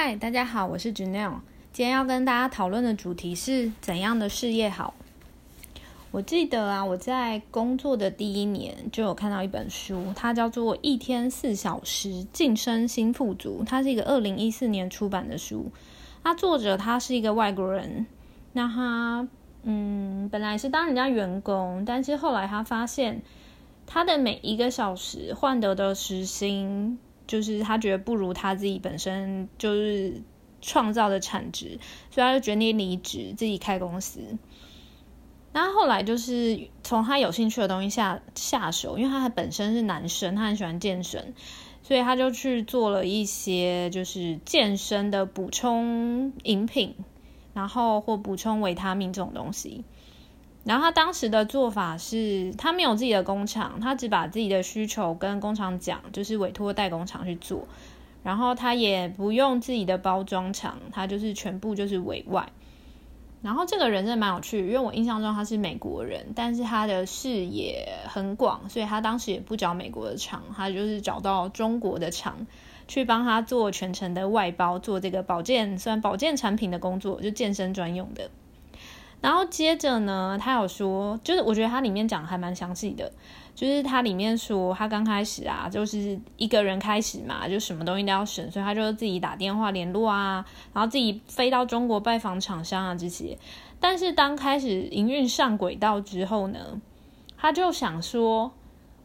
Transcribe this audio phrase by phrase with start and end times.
[0.00, 1.40] 嗨，大家好，我是 Janelle。
[1.72, 4.94] 今天要跟大家讨论的主题是怎样的事业好。
[6.12, 15.72] 我记得啊，我在工作的第一年就有看到一本书，它叫做《一天四小时晋升新富足》，它是一个二零一四年出版的书。
[16.22, 18.06] 它作者他是一个外国人，
[18.52, 19.26] 那他
[19.64, 23.22] 嗯本来是当人家员工，但是后来他发现
[23.84, 27.00] 他的每一个小时换得的时薪。
[27.28, 30.20] 就是他觉得不如他自己本身就是
[30.60, 31.78] 创造的产值，
[32.10, 34.20] 所以他就决定离职，自己开公司。
[35.52, 41.34] 那后来就是从他有兴趣的东西下下手，因为他本身是男生，他很喜欢健身，
[41.82, 46.94] 所以他就去做了一些就是健身的补充饮品，
[47.54, 49.84] 然后或补充维他命这种东西。
[50.68, 57.66] 然后他当时的做法是，他没有自己的工厂，他只把自己的需求跟工厂讲，就是委托代工厂去做。
[58.22, 62.52] 然后他也不用自己的包装厂，他就是全部就是委外。
[63.40, 72.46] 然后这个人真的蛮有趣，因为我印象中他是美国人，但是他的视野很广，所以他当时也不找美国的厂，他就是找到中国的厂
[72.86, 78.30] 去帮他做全程的外包，做这个保健，虽然保健产品的工作，就健身专用的。
[79.20, 83.10] 然后接着呢，他有说，就是我觉得他里面讲还蛮详细的，
[83.52, 93.36] 就是他里面说他刚开始啊，就是一个人开始嘛，就什么东西都要省，所以他就自己打电话联络啊，然后自己飞到中国拜访厂商啊这些。
[93.80, 96.80] 但是当开始营运上轨道之后呢，
[97.36, 98.52] 他就想说，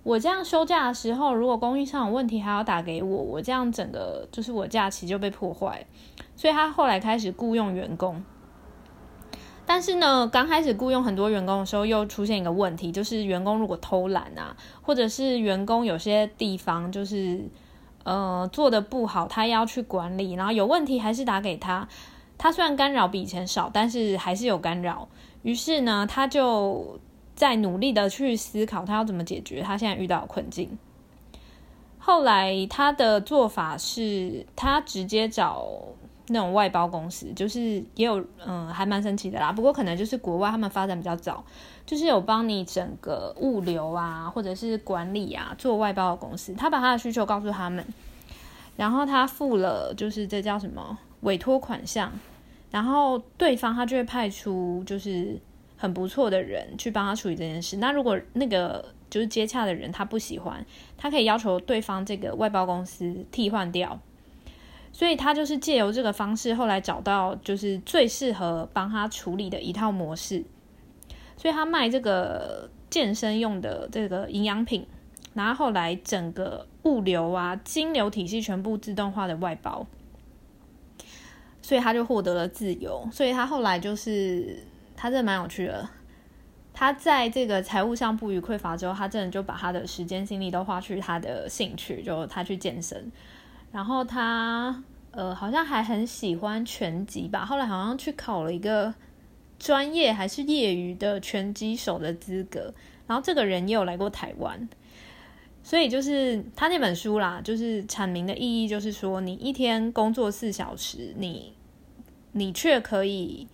[0.04, 5.84] 我这样休假的时候，如果供应上有问题还要打给我，我这样整个就是我假期就被破坏，
[6.36, 8.24] 所以他后来开始雇佣员工。
[9.66, 17.42] 但是呢，刚开始雇佣很多员工的时候，又出现一个问题，就是员工如果偷懒啊，或者是员工有些地方就是
[18.04, 21.88] 呃做的不好，他要去管理，然后有问题还是打给他。
[22.38, 25.08] 他虽然干扰比以前少，但是还是有干扰。
[25.44, 27.00] 于是呢，他就
[27.34, 30.78] 在努力的去思考他要怎么解决他现在遇到的困境。
[31.98, 35.66] 后来他的做法是，他直接找。
[36.28, 39.52] 那种外包公司就是也有，嗯，还蛮神奇的啦。
[39.52, 41.44] 不过可能就是国外他们发展比较早，
[41.86, 47.86] 就是有帮你整个物流啊，或者是管理啊做外包的公司，他把他的需求告诉他们，
[48.78, 52.12] 然后他付了就是这叫什么委托款项，
[52.72, 55.38] 然后对方他就会派出就是
[55.76, 57.78] 很不错的人去帮他处理这件事。
[57.78, 60.66] 那如果那个就是接洽的人他不喜欢，
[60.98, 64.00] 他可以要求对方这个外包公司替换掉。
[64.94, 70.42] 所以他就是借由这个方式，后来找到就是最适合帮他处理的一套模式。
[71.36, 74.86] 所以他卖这个健身用的这个营养品，
[75.34, 79.86] 然后后来整个物流啊、金流体系全部自动化的外包，
[81.62, 83.06] 所以他就获得了自由。
[83.12, 84.64] 所以他后来就是
[84.96, 85.90] 他真的蛮有趣的。
[86.72, 93.12] 他在这个财务上不予匮乏之后，他真的就把他的时间精力都花去他的兴趣，就他去健身。
[93.74, 98.94] 然后他呃好像还很喜欢拳击吧，后来好像去考了一个
[99.58, 102.72] 专业还是业余的拳击手的资格。
[103.08, 104.70] 然后这个人也有来过台湾，
[105.64, 111.54] 所以就是他那本书啦，就是阐明的意义就是说，你一天工作四小时，你
[112.32, 113.48] 你却可以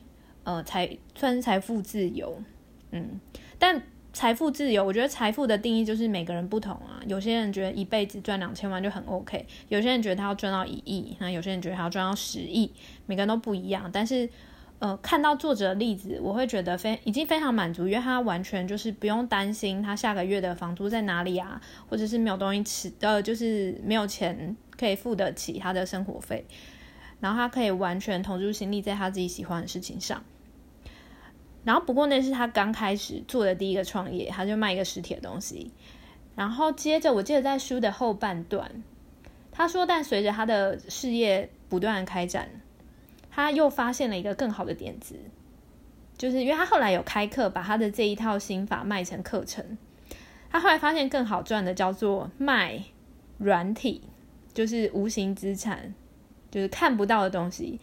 [0.44, 2.44] 呃财算是财富自由，
[2.92, 3.20] 嗯，
[3.58, 3.82] 但。
[4.12, 7.00] 财富自由，我觉得财富的定义就是每个人不同啊。
[7.08, 12.72] 有些人觉得一辈子赚两千万就很 OK，有些人觉得他要赚到一亿，那有些人觉得他要赚到十亿，
[13.06, 13.90] 每个人都不一样。
[13.94, 14.28] 但是，
[14.80, 26.46] 呃，看到作者的例子，我会觉得非已经非常满足，因为他完全就是不用担心他下个月的房租在哪里啊，或者是没有东西吃，呃，就是没有钱可以付得起他的生活费，
[27.20, 30.24] 然后他可以完全投入心力在他自己喜欢的事情上。
[31.70, 35.72] 然后，不过那是他刚开始做的第一个创业，他就卖一个实体的东西。
[36.36, 38.84] 然后接着，我记得在书的后半段，
[39.52, 42.50] 他说：“但随着他的事业不断开展，
[43.30, 45.16] 他又发现了一个更好的点子，
[46.18, 49.78] 就是因为他后来有开课，把他的这一套心法卖成课程。
[50.50, 52.84] 他后来发现更好赚的叫做卖
[53.38, 54.02] 软体，
[54.56, 55.94] 就是无形资产，
[56.50, 57.80] 就是看不到的东西。”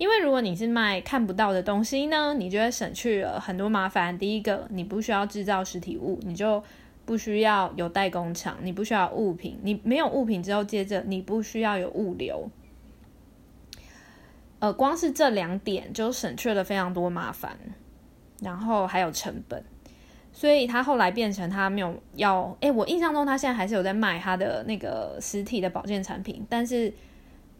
[0.00, 4.18] 因为如果你是卖看不到的东西呢，你就会省去了很多麻烦。
[4.18, 6.64] 第一个，你不需要制造实体物，你就
[7.04, 12.48] 不需要有代工厂，你不需要物品，你没有物品之后，接着你不需要有物流。
[14.60, 17.58] 呃，光是这两点就省去了非常多麻烦，
[18.40, 19.62] 然后还有成本。
[20.32, 26.90] 所以他后来变成他没有要，哎，我印象中他现在还是有在卖他的那个实体的保健产品，但是。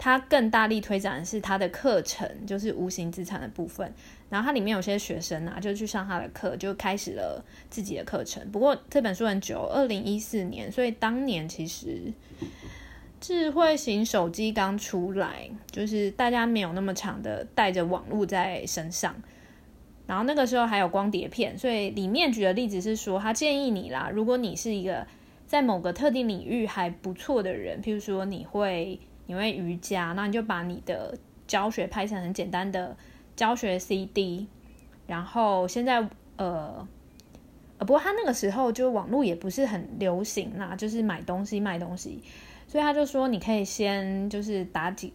[0.02, 3.93] 他更大力推展的是他的课程，就是无形资产的部分。
[4.31, 8.50] 然后它里面有些学生啊，就去上他的课，就开始了自己的课程。
[8.50, 12.14] 不过这本书很久，二零一四年，所以当年其实
[13.20, 19.14] 智慧型手机刚出来，就是大家没有那么长的带着网络在身上。
[20.06, 25.06] 然后那个时候还有光碟片，所以里面举的例子是说，他建议你啦，如果你是一个
[25.46, 28.99] 在某个特定领域还不错的人，譬如说你会。
[29.31, 31.17] 你会瑜伽，那你就把你的
[31.47, 32.97] 教学拍成很简单的
[33.37, 34.49] 教学 CD，
[35.06, 36.05] 然后现在
[36.37, 36.85] 呃
[37.79, 42.21] 呃，不过他那个时候就网络也不是很流行啦，就是买东西卖东西，
[42.67, 45.12] 所以他就说你可以先就是打几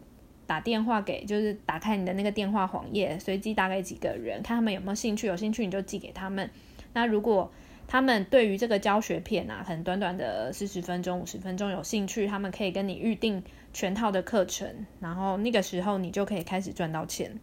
[0.48, 6.50] 打电话给，就是打开你的那个电话黄页，随机打给几个人，看他们有没有兴趣，有兴趣你就寄给他们。
[6.94, 7.52] 那如果
[7.86, 13.44] 他们对于这个教学片啊，很短短的四十分钟、五十分钟有兴趣，他们可以跟你预定
[13.75, 17.38] 全套的课程，然后那个时候你就可以开始赚到钱。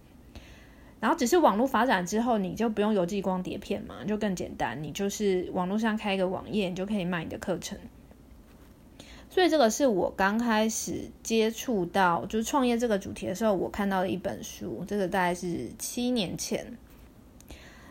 [0.99, 7.76] 然后只是网络发展之后，你就不用邮寄光碟片嘛，就更简单，你就是网络上开一个网页，你就可以卖你的课程。
[9.29, 16.78] 所以这个是我刚开始接触到就是创业这个主题的时候，我看到的一本书，这个大概是七年前。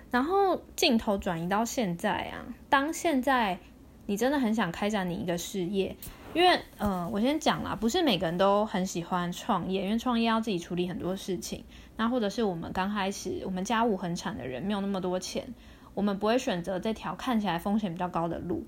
[0.10, 3.60] 然后镜头转移到现在啊，当现在
[4.08, 5.96] 你真的很想开展你一个事业，
[6.34, 11.64] 因为呃，我先讲啦，不是每个人都很喜欢创业，因为创业要自己处理很多事情。
[11.98, 15.54] 那或者是我们刚开始，我们家务很惨的人，没有那么多钱，
[15.94, 18.66] 我们不会选择这条看起来风险比较高的路。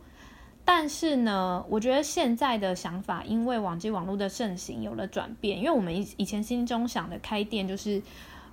[0.66, 8.02] 但是呢，我觉得现在的想法，因为网际网络的盛行有了转变，因为我们以以前心中想的开店就是。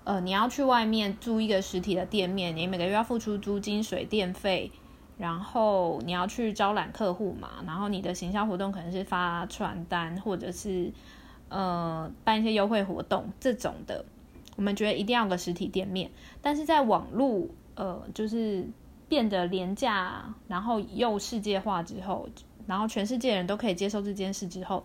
[0.02, 4.72] 呃，你要去外面租一个实体的店面，你每个月要付出租金、水电费，
[5.20, 10.90] 然后你要去招揽客户嘛，然后你的行销活动可能是发传单，或者是
[11.50, 14.02] 呃办一些优惠活动这种的。
[14.56, 18.66] 我们觉得一定要个实体店面，但是在网络呃就是
[19.08, 22.26] 变得廉价，然后又世界化之后，
[22.66, 24.84] 然后全世界人都可以接受这件事之后，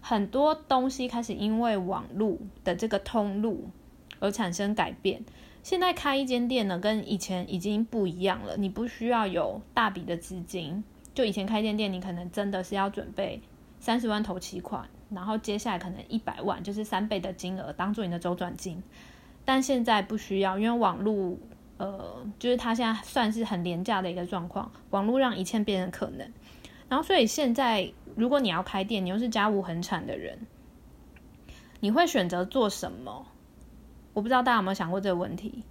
[0.00, 3.70] 很多东西开始因为网络的这个通路。
[4.18, 5.22] 而产生改变。
[5.66, 8.56] 现在开一间店呢，跟以前已经不一样了。
[8.56, 13.42] 你不需要有大笔的资金，就以前开间店，你可能真的是要准备
[13.80, 18.80] 三十万投期款，然后接下来可能一百万，就是三倍的金额当做你的周转金。
[19.44, 21.36] 但现在不需要，因为网络，
[21.78, 24.70] 呃，就是它现在算是很廉价的一个状况。
[24.90, 26.32] 网络让一切变成可能。
[26.88, 30.38] 然后，所以现在如果你要开店，你又是家务很惨的人，
[31.80, 33.26] 你会选择做什么？
[34.16, 35.62] 我不知道大家有没有想过这个问题。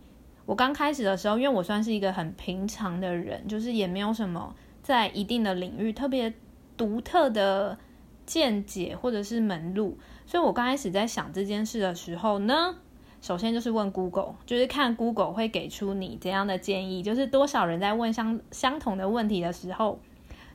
[0.46, 6.32] 我刚开始的时候，因为我算是一个很平常的人，就是也没有什么在一定的领域特别
[6.78, 7.76] 独特的
[8.24, 9.98] 见解或者是门路，
[10.28, 12.76] 所以我刚开始在想这件事的时候呢，
[13.20, 20.00] 首先就是问 Google，就是看 Google 会给出你怎样的建议，就是多少人在问相相同的问题的时候，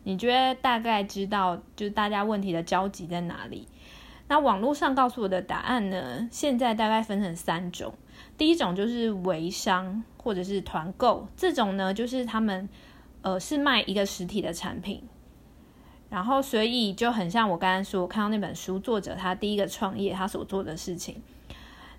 [0.04, 3.66] 你觉得大概知道就是大家问题的交集在哪里。
[4.30, 6.28] 那网络上告诉我的答案呢？
[6.30, 7.92] 现在大概分成三种。
[8.38, 12.68] 第一种就是微商或者是团购，这种呢就是他们
[13.22, 15.02] 呃是卖一个实体的产品，
[16.10, 21.20] 然后所以就很像我刚刚说，看到那本书作者他第一个创业他所做的事情。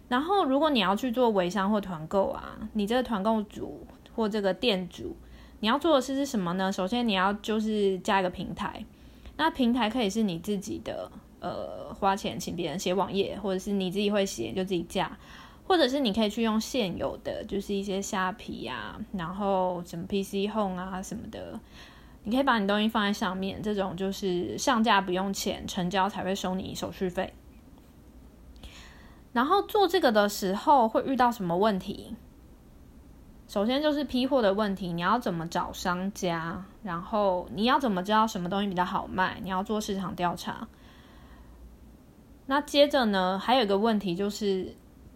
[0.07, 3.85] 然后如果你要去做微商或团购啊，你这个团购主
[4.15, 5.17] 或这个店主，
[5.59, 6.71] 你要做的事是什么呢？
[6.71, 8.85] 首先你要就是加一个平台，
[9.35, 11.11] 那平台可以是你自己的。
[11.41, 15.17] 呃，花钱请别人写网页，或者是你自己会写就自己架，
[15.67, 21.59] 或者是你可以去用现有的，就是一些虾皮呀，然后什么 PC Home 啊什么的，
[22.23, 27.33] 你可以把你东西放在上面，这种就是上架不用钱，成交才会收你手续费。
[29.33, 32.15] 然后做这个的时候会遇到什么问题？
[33.47, 36.63] 首先就是批货的问题，你要怎么找商家？
[36.83, 39.39] 然后你要怎么知道什么东西比较好卖？
[39.41, 40.67] 你要做市场调查。
[42.51, 44.75] 那接着呢，还有一个问题就是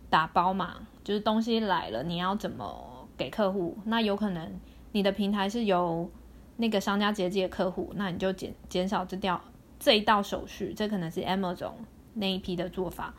[0.10, 3.78] 打包嘛，就是东西来了，你要怎么给客户？
[3.84, 4.58] 那有可能
[4.94, 6.10] 你的平台是由
[6.56, 9.42] 那个商家直接接客户，那你就减减少这掉
[9.78, 11.74] 这一道手续，这可能是 Amazon
[12.14, 13.14] 那一批的做法。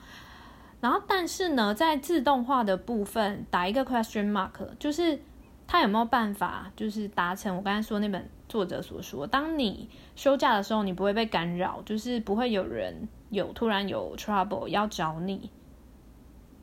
[0.81, 5.21] 然后，但是呢，在自动化的部分打一个 question mark，就是
[5.67, 13.07] 他有没有办法，就是达成我刚才说那本作者所说，当你休假的时候，你不会被干扰，就是不会有人。
[13.31, 15.51] 有突然有 trouble 要找你，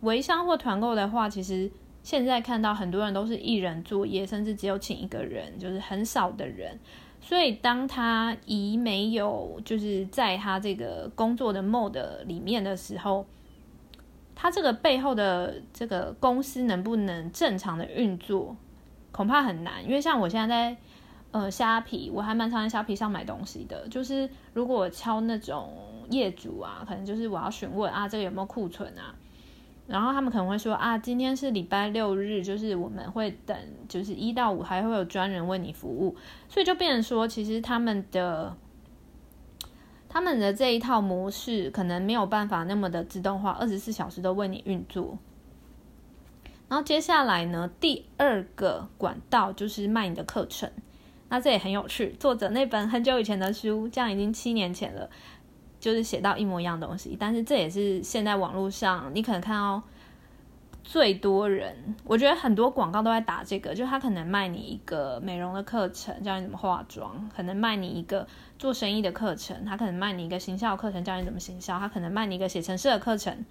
[0.01, 1.71] 微商或团购的话，其实
[2.03, 6.79] 现在看到很多人都是一人作业，甚至只有请一个人，就是很少的人。
[7.21, 13.25] 所以当他一没有就是在他这个工作的 mode 里面的时候，
[14.35, 18.57] 他这个背后的这个公司能不能正常的运作，
[19.13, 19.81] 恐怕很难。
[19.85, 20.77] 因为像我现在在
[21.33, 23.85] 呃虾皮，我还蛮常在虾皮上买东西的。
[23.89, 25.73] 就是如果我敲那种
[26.09, 29.13] 业主啊，可能就是我要询问啊，这个有没有库存啊？
[29.85, 33.57] 然后他们可能会说啊，今天是礼拜六日，就是我们会等，
[33.89, 36.15] 就是一到五还会有专人为你服务，
[36.47, 38.55] 所以就变成说，其实他们的
[40.07, 45.17] 他们的这一套模式可能没有办法那么的自动化，二十四小时都为你运作。
[46.69, 50.71] 然后接下来呢，第二个管道就是卖你的课程，
[51.33, 52.15] 那这也很有趣。
[52.19, 55.09] 作者那本很久以前的书，这样已经七年前了。
[55.79, 59.81] 就是写到一模一样东西，但是这也是现在网络上你可能看到
[60.83, 68.27] 最多人，我觉得很多广告都在打这个，就他可能卖你一个美容的课程，教你怎么化妆；可能卖你一个
[68.59, 73.43] 做生意的课程，他可能卖你一个行销课程，教你怎么行销；他可能卖你一个写程式的课程。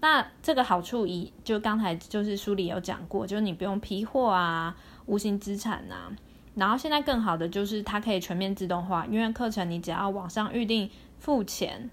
[0.00, 4.76] 那这个好处一，就刚才就是书里有讲过，就是你不用批货啊，
[5.06, 6.12] 无形资产啊。
[6.54, 10.90] 然后现在更好的就是它可以全面自动化，因为课程你只要网上预定。
[11.22, 11.88] 付钱，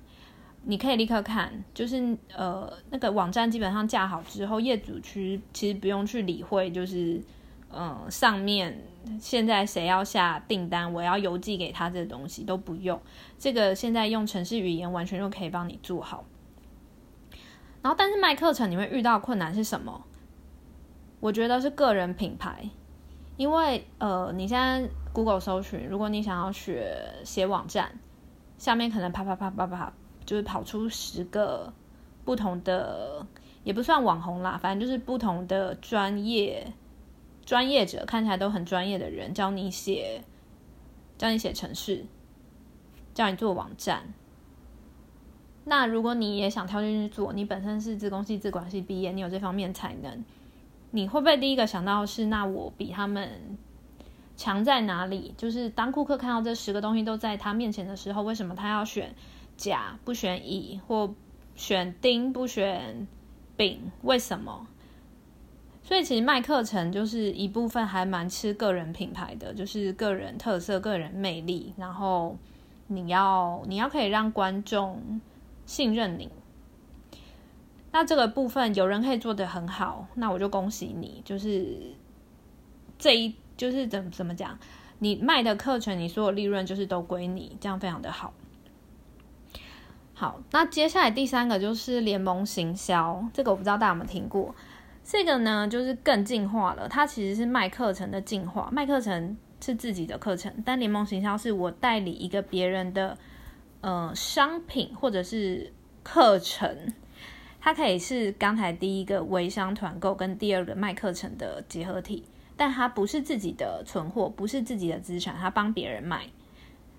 [0.64, 7.22] 你可以立刻看，就是呃那个网站基本上架好之后，业主区其实不用去理会，就是
[7.72, 8.76] 嗯上面
[9.20, 13.00] 现在谁要下订单，我要邮寄给他这东西都不用，
[13.38, 16.26] 这个现在用城市语言完全就可以帮你做好。
[17.84, 20.06] 然后，但是卖课程你会遇到困难是什么？
[21.20, 22.68] 我觉得是个人品牌，
[23.40, 26.94] 因为呃你现在 Google 搜寻，如果你想要学
[27.24, 27.90] 写网站。
[28.58, 29.94] 下面可能啪啪啪啪啪，
[30.26, 31.72] 就是跑出十个
[32.26, 33.26] 不同的，
[33.64, 36.74] 也不算网红啦，反正就是不同的专业
[37.46, 40.22] 专业者，看起来都很专业的人，教你写，
[41.18, 42.06] 教你写程式，
[43.14, 44.14] 教你做网站。
[45.64, 50.26] 那如果你也想跳进去做，你本身是自工系、自管系毕业，你有这方面才能，
[50.92, 53.58] 你会不会第一个想到是，那我比他们？
[54.38, 55.34] 强在哪里？
[55.36, 59.14] 就是当顾客看到这十个东西都在他面前的时候，为什么他要选
[59.58, 61.14] 甲不选乙，或
[61.56, 63.06] 选丁不选
[63.58, 63.92] 丙？
[64.04, 64.66] 为什么？
[65.84, 71.74] 所以其实卖课程就是一部分还蛮吃个人品牌的，就是个人特色、个人魅力。
[71.76, 72.38] 然后
[72.88, 75.20] 你要你要可以让观众
[75.66, 76.30] 信任你。
[77.92, 81.22] 那这个部分有人可以做得很好，那我就恭喜你。
[81.26, 81.96] 就是
[82.98, 83.36] 这一。
[83.60, 84.58] 就是怎怎么讲，
[85.00, 88.34] 你卖的课程，你所有利润就是都归你，这样非常的好。
[90.14, 94.56] 好，那接下来第三个就是联盟行销，这个我不知道大家有没有听过。
[95.04, 98.70] 这个呢，就是更进化了，它其实是卖课程的进化。
[98.72, 103.18] 卖课程是自己的课程，但联盟行销是我代理一个别人的
[103.82, 106.94] 呃商品或者是课程，
[107.60, 112.24] 它可以是刚才第一个微商团购跟第二个卖课程的结合体。
[112.56, 116.28] 但他不是自己的存货，不是自己的资产，他帮别人卖。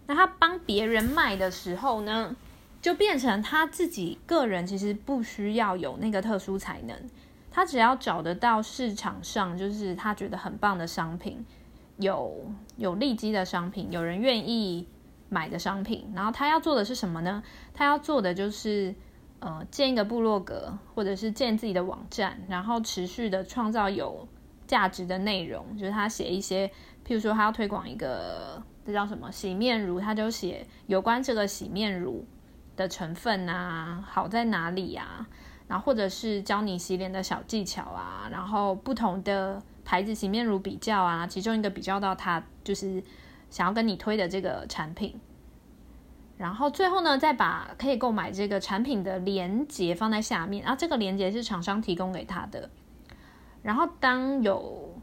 [0.07, 2.35] 那他帮别人卖的时候呢，
[2.81, 6.97] 就变成他自己个人其实不需要有那个特殊才能，
[7.51, 11.45] 他只要找得到市场上就是他觉得很棒的商品，
[11.99, 12.35] 有
[12.79, 14.89] 有利基的商品，有人愿意
[15.29, 17.43] 买的商品，然后他要做的是什么呢？
[17.75, 18.95] 他要做的就是
[19.41, 24.27] 呃建一个部落格，或者是建自己的网站，然后持续的创造有。
[24.67, 26.69] 价值的内容就是他写一些，
[27.05, 32.25] 譬如说他要推广一个，这叫什么洗面乳，他就写有关这个洗面乳
[32.77, 35.27] 的成分啊，好在哪里呀？
[35.67, 43.03] 然后或者是教你洗脸的小技巧啊，然后不同的牌子洗面乳比较啊，其中一个比较到他就是
[43.51, 45.21] 想要跟你推的这个产品，
[46.41, 52.71] 然后最后呢，再把可以购买这个产品的链接放在下面，然后这个链接是厂商提供给他的。
[53.61, 54.99] 然后当有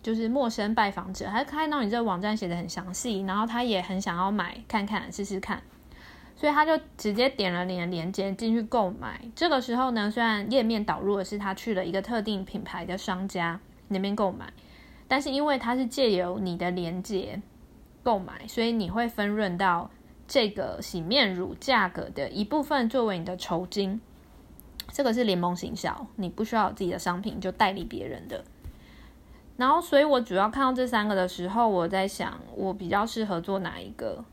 [0.00, 5.62] 就是陌生拜访者，他看到你这个网站写的很详细，然后他也很想要买看看试试看，
[6.34, 9.20] 所以他就直接点了你的链接进去购买。
[9.36, 14.50] 这个时候呢，虽然页面导入的是他去了一个特定品牌的商家那边购买，
[15.06, 17.42] 但是因为他是借由你的链接
[18.02, 19.90] 购买，所以你会分润到
[20.26, 24.00] 这个洗面乳价格的一部分作为你的酬金。
[24.90, 28.44] 这个是联盟行销，你不需要有自己的商品，就代理别人的。
[29.56, 34.24] 然后，所以我主要看到这三个的时候，我在想，我比较适合做哪一个？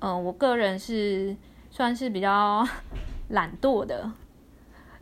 [0.00, 1.36] 嗯，我个人是
[1.70, 2.64] 算是比较
[3.30, 4.12] 懒惰的，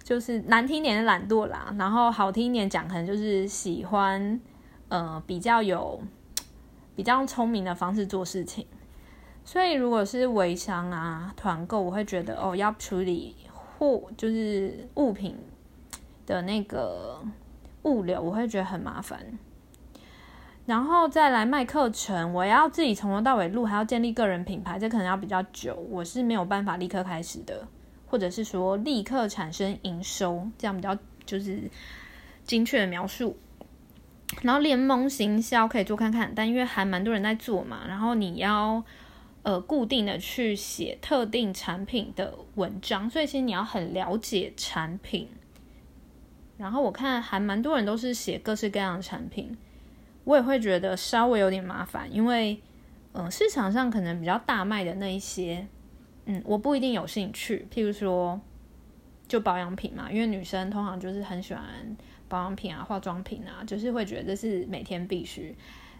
[0.03, 1.75] 就是难听点的懒惰啦。
[1.79, 4.41] 然后好听一点讲，可能就是喜欢，
[4.89, 6.01] 呃，比较有
[6.95, 8.67] 比较聪明的方式做事情。
[9.45, 13.37] 所以，如果是微商啊、团购，我会觉得哦，要处理。
[13.79, 15.37] 货就是物品
[16.25, 17.21] 的那个
[17.83, 19.19] 物流，我会觉得很麻烦。
[20.67, 27.67] 然后再来卖课程，我要自己从头到尾录，还要建立个人品牌，这可能要比较久，我是没有办法立刻开始的，
[28.07, 30.97] 或者是说立刻产生营收，这样比较
[31.27, 31.69] 就是
[32.45, 33.37] 精确的描述。
[34.43, 38.85] 然后联盟行销可以做看看，但因为还蛮多人在做嘛，然后你要
[39.43, 45.29] 呃固定的去写特定产品的文章，所以其实你要很了解产品。
[46.59, 49.57] 然后我看还蛮多人都是写各式各样的产品。
[50.25, 52.61] 我也会觉得稍微有点麻烦，因为，
[53.13, 55.67] 嗯，市场上可能比较大卖的那一些，
[56.27, 57.67] 嗯，我不一定有兴趣。
[57.75, 58.41] 譬如说，
[59.27, 61.65] 就保养品嘛，因为女生通常就是很喜欢
[62.29, 65.53] 保养品啊、化妆品啊，就是会觉得这是每天必须。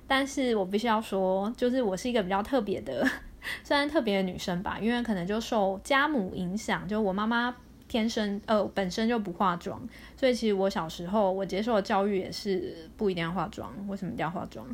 [0.07, 3.05] 但是我必须要说，就是我是一个比较特别的，
[3.65, 7.55] 虽然特别的女生吧，因为可能就受家母影响，就我妈妈。
[7.89, 9.79] 天生呃本身就不化妆，
[10.17, 13.71] 所以其实我小时候我接受的教育也是不一定要化妆。
[13.87, 14.67] 为什么一定要化妆？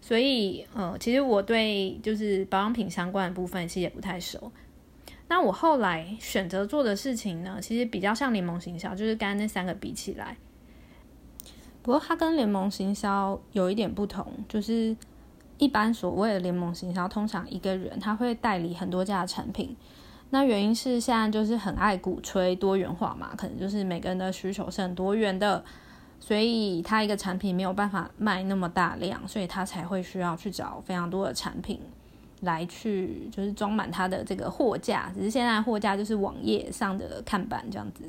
[0.00, 4.52] 所以呃，其实我对就是保养品相关的部分其实也不太熟。
[5.26, 10.36] 那我后来选择做的事情呢，其实比较像联盟行销，就是跟那三个比起来。
[11.82, 14.96] 不过它跟联盟行销有一点不同，就是
[15.60, 19.76] 一般所谓的联盟行销，通常一个人他会代理很多家的产品。
[20.30, 25.62] 那原因是现在就是很爱鼓吹多元化嘛，可能就是每个人的需求是很多元的，
[26.18, 31.78] 所以他一个产品没有办法卖那么大量，所以他才会需要去找非常多的产品
[32.40, 35.12] 来去就是装满他的这个货架。
[35.14, 38.04] 只是现在货架就是网页上的看板这样子。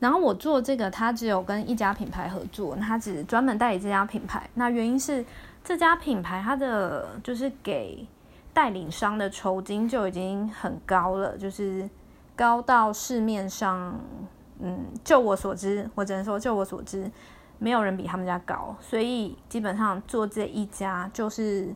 [0.00, 4.48] 然后我做这个，他只有跟一家品牌合作，他只专门代理这家品牌。
[4.54, 5.24] 那原因是
[5.62, 8.06] 这家品牌它的就是给。
[8.54, 11.88] 代理商的酬金就已经很高了，就是
[12.34, 13.94] 高到市面上，
[14.58, 17.08] 嗯，就我所知，我只能说就我所知，
[17.60, 18.74] 没有人比他们家高。
[18.80, 21.72] 所以基本上做这一家，就是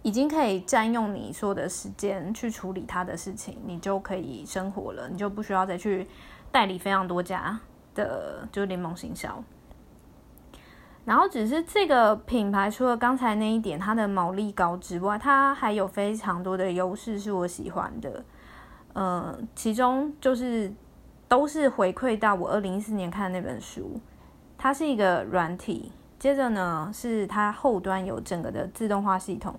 [0.00, 6.06] 已经可以占用你所有的时间去处理他的事情，你就可以生活了，你就不需要再去
[6.50, 7.60] 代理非常多家
[7.94, 9.44] 的，就是联盟行销。
[11.08, 18.22] 然后只是这个品牌，除了刚才那一点它的毛利高之外，它还有非常多的优势是我喜欢的。
[18.92, 20.70] 呃，其中就是
[21.26, 23.98] 都是回馈到我二零一四年看的那本书，
[24.58, 29.58] 它是一个软体，接着呢是它后端有整个的自动化系统，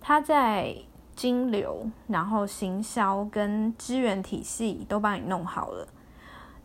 [0.00, 0.74] 它在
[1.14, 5.86] 金流、然后行销跟资源体系都帮你弄好了。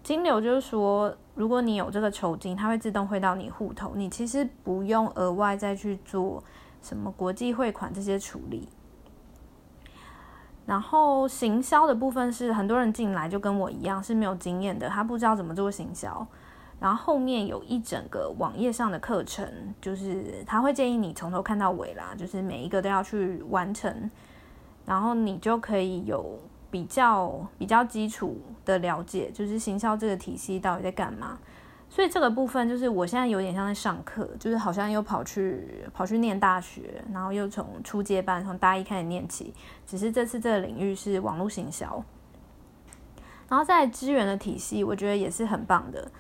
[0.02, 6.44] 金流就是说，如果你有这个酬金，它会自动汇到你户头，你其实不用额外再去做
[6.82, 8.68] 什么国际汇款这些处理。
[10.66, 16.28] 然后行销的部分是很多人进来就跟我一样是没有经验的，他不知道怎么做行销。
[16.78, 19.50] 然后后面有一整个网页上的课程，
[19.80, 24.12] 就是他会建议你从头看到尾啦，就是每一个都要去完成，
[24.86, 26.38] 然后你就可以有。
[26.72, 31.38] 比较比较基础的了解，就是行销这个体系到底在干嘛。
[31.90, 39.52] 所以这个部分就是我现在有点像在上课，就是好像又跑去跑去念大学，然后又从初阶班从大一开始念起。
[39.88, 42.04] 只是这次这个领域是网络行销，
[43.48, 46.12] 然后在资源的体系，我觉得也是很棒的，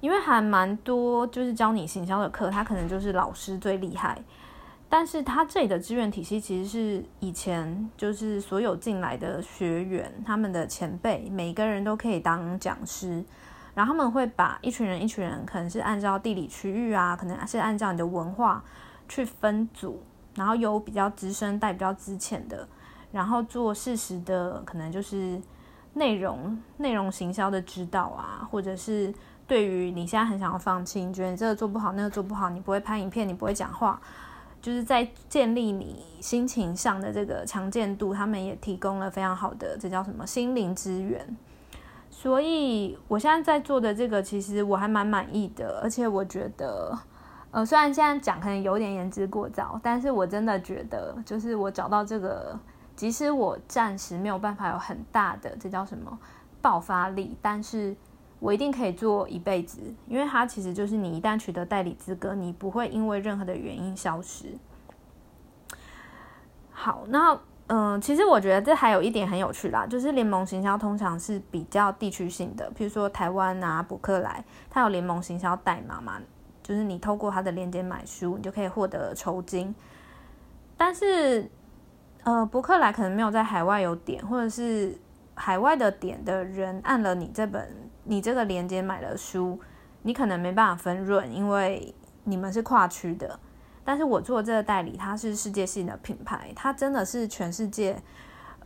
[0.00, 4.20] 因为还蛮多就是教你行销的课，他可能就是老师最厉害。
[4.94, 13.24] 但是他这里的资源体系其实是以前就是所有进来的学员，他们的前辈，每个人都可以当讲师，
[13.74, 18.62] 然后他们会把一群人一群人，可能是按照地理区域啊，可能是按照你的文化
[19.08, 20.02] 去分组，
[20.34, 22.68] 然后有比较资深带比较资浅的，
[23.10, 25.40] 然后做事实的可能就是
[25.94, 29.10] 内容内容行销的指导啊，或者是
[29.46, 33.98] 对于你现在很想要放弃，你觉得你这个做不好，那个做不好，你不会拍影片，你不会讲话。
[34.62, 41.36] 就是在建立你心情上的这个强健度，他们也提供了非常好的，这叫什么心灵资源。
[42.08, 46.96] 所以我现在在做的这个，其实我还蛮满意的，而且我觉得，
[47.50, 52.56] 呃，虽然现在讲可能有点言之过早，但是我真的觉得，就是我找到这个，
[52.94, 56.16] 即使我暂时没有办法有很大的，这叫什么
[56.60, 57.96] 爆发力，但是。
[58.42, 59.78] 我一定可以做一辈子，
[60.08, 64.58] 因为它其实就是你一旦取得代理资格，你不会因为任何的原因消失。
[66.72, 76.20] 好，那嗯，其实我觉得这还有一点很有趣啦，就是联盟行销通常是比较地区性的，比如说台湾啊，博客来，它有联盟行销代码嘛，
[76.64, 79.72] 就是你透过它的链接买书，你就可以获得酬金。
[80.76, 81.48] 但是，
[82.24, 84.98] 呃，博客来可能没有在海外有点，或者是。
[85.34, 89.58] 海外的点的人按了你这本你这个链接买了书，
[90.02, 93.38] 你可能没办法分润，因为你们是跨区的。
[93.84, 98.00] 但是我做这个代理，它是世界性的品牌，它真的是全世界，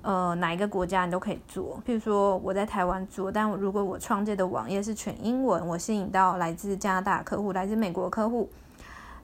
[0.03, 1.83] 呃，哪一个国家你都可以做。
[1.87, 8.51] 譬如说我在台湾做，但如果我创建的网页是全英文，我吸引到来自加拿大客户、来自美国客户，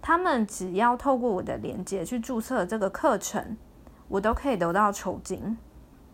[0.00, 3.56] 他们只要透过我的链接去注册这个课程，
[4.08, 5.58] 我都可以得到酬金。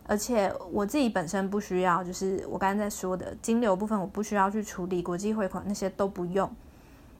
[0.08, 6.50] 而且我自己本身不需要，就是我刚刚在说的金流部分，我不需要去处理国际汇款那些都不用。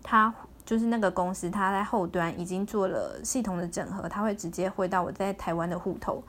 [0.03, 6.25] 他就是那个公司，他在后端已经做了系统的整合，他会直接汇到我在台湾的户头。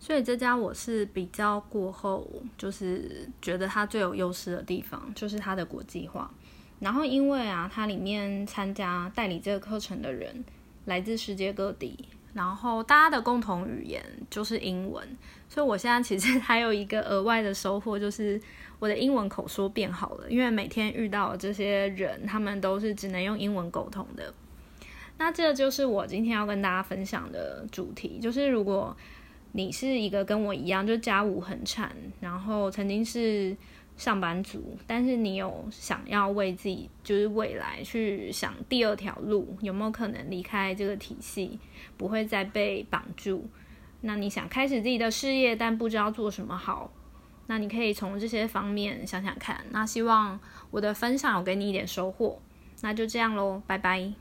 [0.00, 2.26] 所以这家我是比较过后，
[2.58, 6.28] 就是觉得它最有优势的地方，就是它的国际化。
[6.80, 10.44] 然后因为啊，它里面参加代理这个课程的人
[10.86, 12.08] 来自世界各地。
[12.34, 15.06] 然后大家的共同语言就是英文，
[15.48, 18.40] 所以我现在其实还有一个额外的收获，就是
[18.78, 20.30] 我的英文口说变好了。
[20.30, 24.32] 因为每天遇到这些人，他们都是只能用英文沟通的。
[25.18, 28.96] 那这就是我今天要跟大家分享的主题，就是如果
[29.52, 33.56] 你是一个跟我一样，就家务很产，然后曾经是。
[34.02, 41.60] 上班族，但是你有想要为自己就是未来去想第二条路，有没有可能离开这个体系，
[41.96, 43.44] 不会再被绑住？
[44.00, 46.90] 那你想开始自己的事业，但不知道做什么好，
[47.46, 49.64] 那你可以从这些方面想想看。
[49.70, 50.40] 那希望
[50.72, 52.42] 我的分享有给你一点收获，
[52.80, 54.12] 那就这样喽，拜拜。